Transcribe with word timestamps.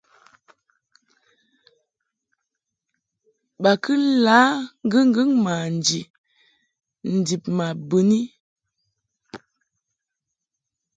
Ba 3.61 3.71
kɨ 3.83 3.93
la 4.25 4.39
ŋgɨŋgɨŋ 4.85 5.29
manji 5.43 5.99
ndib 7.15 7.43
ma 7.57 7.67
bɨni. 7.89 8.19